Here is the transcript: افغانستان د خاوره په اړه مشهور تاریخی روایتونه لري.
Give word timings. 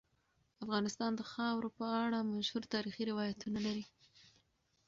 افغانستان 0.63 1.11
د 1.15 1.21
خاوره 1.31 1.69
په 1.77 1.85
اړه 2.03 2.17
مشهور 2.21 2.63
تاریخی 2.73 3.03
روایتونه 3.11 3.59
لري. 3.65 3.85